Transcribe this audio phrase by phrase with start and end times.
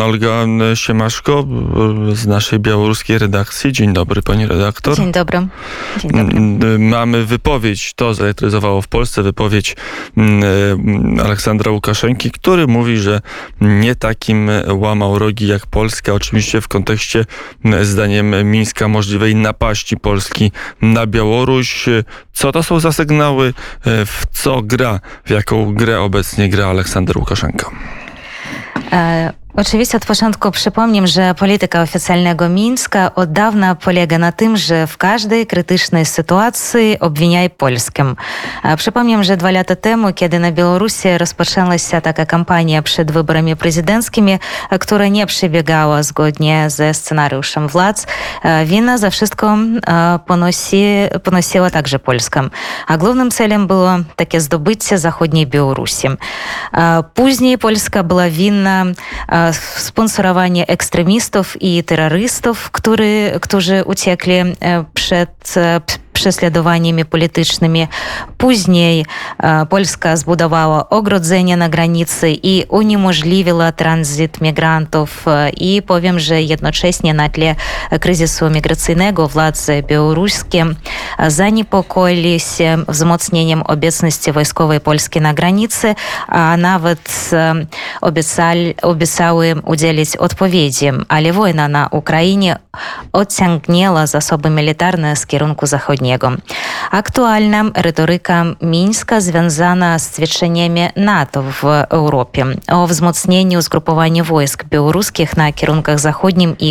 [0.00, 1.46] Olga Siemaszko
[2.12, 3.72] z naszej białoruskiej redakcji.
[3.72, 4.96] Dzień dobry, pani redaktor.
[4.96, 5.46] Dzień dobry.
[6.00, 6.78] Dzień dobry.
[6.78, 9.76] Mamy wypowiedź, to zelektryzowało w Polsce, wypowiedź
[11.24, 13.20] Aleksandra Łukaszenki, który mówi, że
[13.60, 17.24] nie takim łamał rogi jak Polska, oczywiście w kontekście
[17.82, 20.52] zdaniem Mińska możliwej napaści Polski
[20.82, 21.86] na Białoruś.
[22.32, 23.54] Co to są za sygnały?
[23.84, 27.70] W co gra, w jaką grę obecnie gra Aleksander Łukaszenka?
[28.92, 34.86] E, Oczywiście od początku przypomnę, że polityka oficjalnego Mińska od dawna polega na tym, że
[34.86, 38.14] w każdej krytycznej sytuacji obwiniaj Polskę.
[38.76, 44.38] Przypomnę, że dwa lata temu, kiedy na Białorusi rozpoczęła się taka kampania przed wyborami prezydenckimi,
[44.80, 48.06] która nie przebiegała zgodnie ze scenariuszem władz,
[48.64, 49.56] wina za wszystko
[50.26, 50.84] ponosi,
[51.22, 52.42] ponosiła także Polska.
[52.86, 56.08] A głównym celem było takie zdobycie zachodniej Białorusi.
[57.14, 58.84] Później Polska była winna
[59.76, 64.34] sponsorowanie ekstremistów i terrorystów, który, którzy uciekli
[64.94, 65.54] przed
[66.12, 67.88] prześladowaniami politycznymi.
[68.38, 69.06] Później
[69.68, 75.24] Polska zbudowała ogrodzenie na granicy i uniemożliwiła tranzyt migrantów.
[75.56, 77.54] I powiem, że jednocześnie na tle
[78.00, 80.66] kryzysu migracyjnego władze białoruskie
[81.28, 85.94] zaniepokoili się wzmocnieniem obecności wojskowej Polski na granicy,
[86.28, 87.30] a nawet
[88.00, 90.86] obiecali, obiecały udzielić odpowiedzi.
[91.08, 92.56] Ale wojna na Ukrainie
[93.12, 96.01] odciągnęła zasoby militarne z kierunku zachodniego.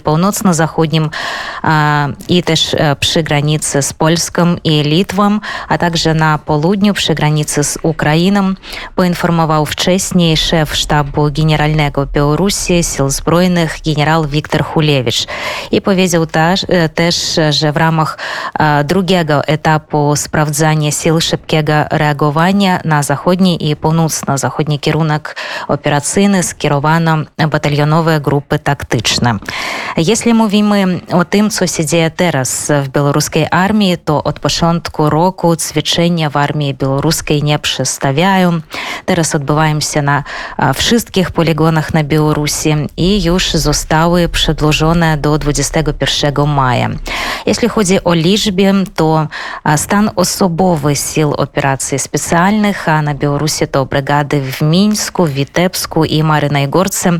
[0.00, 1.10] Północno-zachodnim
[2.28, 5.38] i też przy granicy z Polską i Litwą,
[5.68, 8.54] a także na południu przy granicy z Ukrainą,
[8.94, 15.26] poinformował wcześniej szef sztabu generalnego Białorusi Sił Zbrojnych generał Wiktor Hulewicz
[15.70, 16.26] i powiedział
[16.94, 18.18] też, że w ramach
[18.84, 25.36] drugiego швидкого етапу справджання сіл швидкого реагування на заходній і паўночна-заходні кірунак
[25.68, 29.40] аперацыйны скіравана батальёновыя групы тактычна.
[29.96, 36.28] Если мувімы о тым, що сідзее зараз в беларускай армії, то від початку року цвічэння
[36.28, 38.62] в армії беларускай не прыставяю.
[39.08, 40.24] Зараз відбуваємося на
[40.74, 46.90] всіх полігонах на Білорусі і юж зуставы предложоне до 21 мая.
[47.46, 49.05] Якщо ході о лічбе, то
[49.76, 57.10] stan osobowy sił operacji specjalnych, a na Białorusi to brygady w Mińsku, Witebsku i Marynajgorce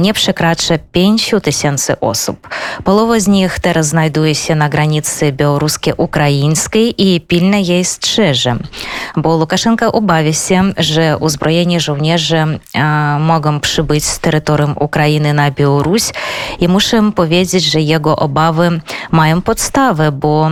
[0.00, 2.48] nie przekracza 5 tysięcy osób.
[2.84, 8.56] Połowa z nich teraz znajduje się na granicy białoruskiej-ukraińskiej i pilnie jej strzeże,
[9.16, 12.46] bo Łukaszenka obawia się, że uzbrojeni żołnierze
[13.20, 16.02] mogą przybyć z terytorium Ukrainy na Białoruś
[16.60, 18.80] i muszę powiedzieć, że jego obawy
[19.10, 20.48] mają podstawę, bo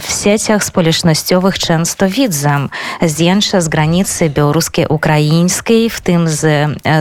[0.00, 2.68] w sieciach społecznościowych często widzę
[3.02, 6.46] zdjęcia z granicy białoruskiej-ukraińskiej, w tym z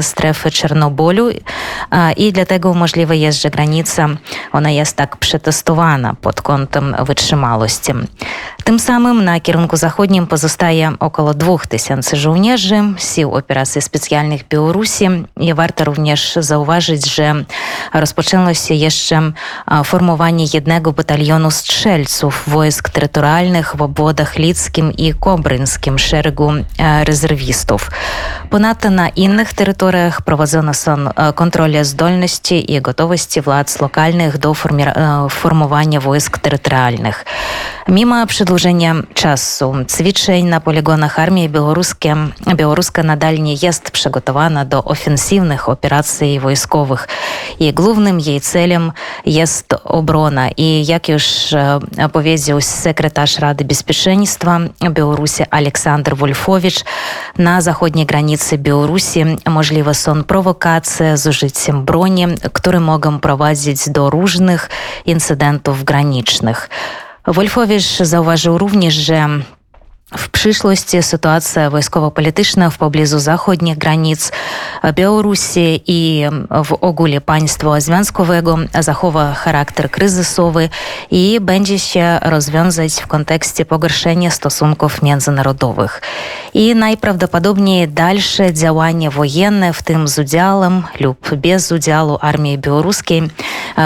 [0.02, 1.30] strefy Czernobolu
[2.18, 4.08] i dlatego możliwe jest, że granica
[4.52, 6.96] ona jest tak przetestowana pod kątem
[8.66, 15.12] Тим самим на керунку заходнім пазастае около двох тисяч жаўнежы всі операції спеціальних білорусі.
[15.40, 17.46] і варта również заўважыць że
[17.94, 19.34] распачынулася яшчэ
[19.68, 27.80] фармаванне едnego батальёну стрэльцаў войск територіальних в абодах Ліцьким і кобрынскім шэрагу е, рэзервістаў
[28.50, 34.54] понадта на інших територіях правазона сон е, контроля здольності і готовості влад з локальних до
[34.54, 37.26] фармі е, фармування войск територіальних.
[37.88, 38.55] мімо абшыдлу
[40.44, 42.16] na poligonach armii białoruskie,
[42.56, 47.08] białoruska nadal nie jest przygotowana do ofensywnych operacji wojskowych
[47.60, 48.92] i głównym jej celem
[49.26, 50.50] jest obrona.
[50.58, 51.26] I jak już
[52.12, 54.60] powiedział sekretarz Rady Bezpieczeństwa
[54.92, 56.84] Białorusi Aleksander Wolfowicz,
[57.38, 64.70] na zachodniej granicy Białorusi możliwe są prowokacje z użyciem broni, które mogą prowadzić do różnych
[65.06, 66.70] incydentów granicznych.
[67.28, 69.28] Wolfowicz zauważył również, że
[70.18, 74.32] w przyszłości sytuacja wojskowo-polityczna w pobliżu zachodnich granic
[74.94, 76.26] Białorusi i
[76.66, 80.70] w ogóle państwa związkowego zachowa charakter kryzysowy
[81.12, 86.02] i będzie się rozwiązać w kontekście pogorszenia stosunków międzynarodowych.
[86.54, 93.22] I najprawdopodobniej dalsze działania wojenne, w tym z udziałem lub bez udziału armii białoruskiej,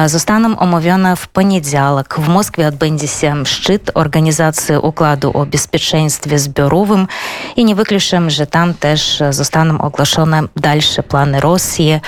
[0.05, 2.15] zostaną omówione w poniedziałek.
[2.17, 7.07] W Moskwie odbędzie się szczyt Organizacji Układu o Bezpieczeństwie bezpieczeństwie zbiorowym
[7.55, 11.99] i nie wykluczam, że tam też zostaną ogłoszone dalsze plany Rosji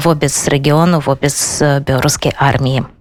[0.00, 2.93] wobec regionu, wobec białoruskiej armii.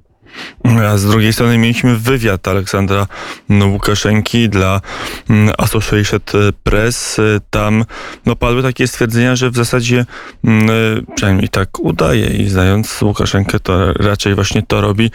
[0.90, 3.07] A z drugiej strony mieliśmy wywiad Aleksandra
[3.50, 4.81] Łukaszenki dla
[5.30, 6.31] mm, Associated
[6.63, 7.22] Press.
[7.50, 7.86] Tam
[8.25, 10.06] no, padły takie stwierdzenia, że w zasadzie
[10.44, 10.69] mm,
[11.16, 15.12] przynajmniej tak udaje i znając Łukaszenkę to raczej właśnie to robi,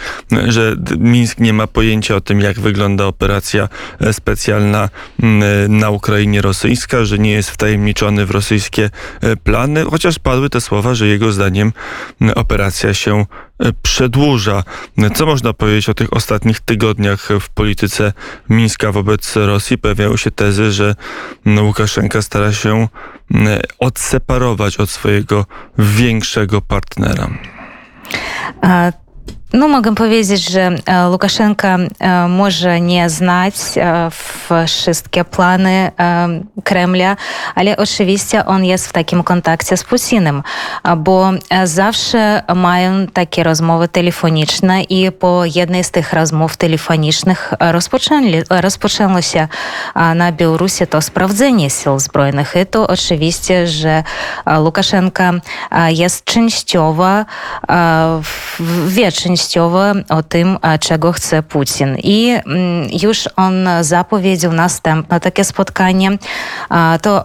[0.49, 3.69] że Mińsk nie ma pojęcia o tym, jak wygląda operacja
[4.13, 4.89] specjalna
[5.23, 8.91] mm, na Ukrainie rosyjska, że nie jest wtajemniczony w rosyjskie
[9.21, 11.73] e, plany, chociaż padły te słowa, że jego zdaniem
[12.35, 13.48] operacja się e,
[13.83, 14.63] przedłuża.
[15.15, 18.13] Co można powiedzieć o tych ostatnich tygodniach w polityce
[18.49, 19.79] Mińska wobec Rosji?
[19.79, 20.95] Pojawiają się tezy, że
[21.61, 22.89] Łukaszenka stara się
[23.79, 25.47] odseparować od swojego
[25.79, 27.29] większego partnera.
[34.67, 35.91] Wszystkie plany
[36.65, 37.17] Kremla,
[37.55, 40.43] ale oczywiście on jest w takim kontakcie z Putinem,
[40.97, 41.31] bo
[41.65, 49.49] zawsze mają takie rozmowy telefoniczne i po jednej z tych rozmów telefonicznych rozpoczęli, rozpoczęło się
[50.15, 54.03] na Białorusi to sprawdzenie sił zbrojnych i to oczywiście, że
[54.59, 55.33] Łukaszenka
[55.89, 57.25] jest częściowo,
[58.87, 61.97] wie częściowo częściowo o tym, czego chce Putin.
[62.03, 62.35] I
[63.03, 66.11] już on zapowiedział następne takie spotkanie.
[67.03, 67.25] To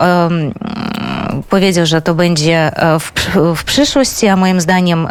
[1.50, 3.12] powiedział, że to będzie w,
[3.56, 5.07] w przyszłości, a moim zdaniem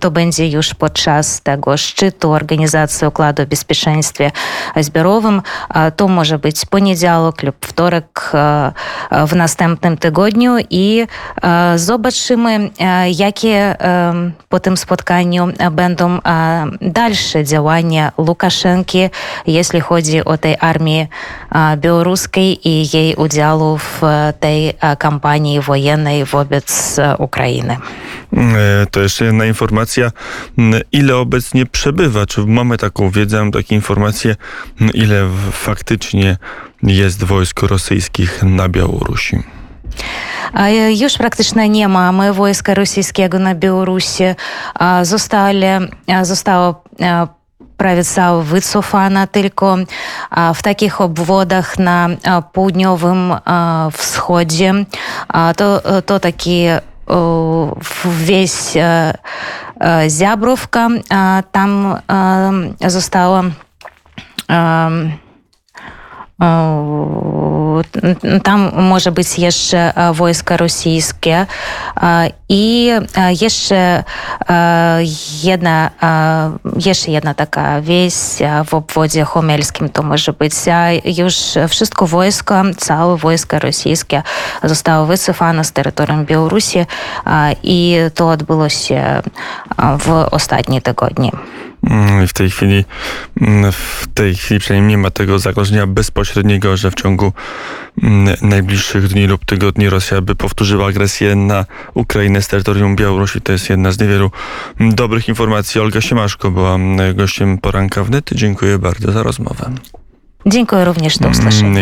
[0.00, 4.30] to będzie już podczas tego szczytu Organizacji Układu o Bezpieczeństwie
[4.76, 5.42] Zbiorowym.
[5.96, 8.32] To może być poniedziałek lub wtorek
[9.26, 11.06] w następnym tygodniu i
[11.76, 12.70] zobaczymy,
[13.16, 13.76] jakie
[14.48, 16.18] po tym spotkaniu będą
[16.80, 19.10] dalsze działania Łukaszenki,
[19.46, 21.06] jeśli chodzi o tej armii
[21.76, 24.02] białoruskiej i jej udziału w
[24.40, 27.76] tej kampanii wojennej wobec Ukrainy.
[28.90, 30.10] To jeszcze jedna informacja.
[30.92, 32.26] Ile obecnie przebywa?
[32.26, 34.36] Czy mamy taką wiedzę, takie informacje,
[34.94, 36.36] ile faktycznie
[36.82, 39.42] jest wojsk rosyjskich na Białorusi?
[41.00, 44.24] Już praktycznie nie mamy wojska rosyjskiego na Białorusi.
[45.02, 45.66] Zostali,
[46.22, 46.84] zostało
[47.84, 49.86] отправиться в Ицуфана, только
[50.30, 52.16] в таких обводах на
[52.54, 53.42] поўднёвым
[53.92, 54.86] всходе,
[55.28, 59.14] то, то такие весь э,
[59.78, 60.88] э, зябровка
[61.52, 62.00] там
[62.80, 63.52] застала
[68.42, 71.46] там може бути є ще е, військо російське.
[72.02, 74.04] Е, і е, є ще
[75.54, 75.90] одна,
[76.76, 81.34] є ще одна така весь в обводі Хомельським, то може бути Юж
[81.66, 84.22] wszystko військо, ціле військо російське
[84.62, 86.86] zostało висифано з території Білорусі,
[87.62, 89.22] і то відбулося
[89.78, 91.32] в останні тижні.
[92.28, 92.84] W tej chwili,
[93.72, 97.32] w tej chwili przynajmniej nie ma tego zagrożenia bezpośredniego, że w ciągu
[98.42, 101.64] najbliższych dni lub tygodni Rosja by powtórzyła agresję na
[101.94, 103.40] Ukrainę z terytorium Białorusi.
[103.40, 104.30] To jest jedna z niewielu
[104.80, 105.80] dobrych informacji.
[105.80, 106.78] Olga Siemaszko była
[107.14, 108.30] gościem poranka wnet.
[108.32, 109.70] Dziękuję bardzo za rozmowę.
[110.46, 111.80] Dziękuję również, do usłyszenia.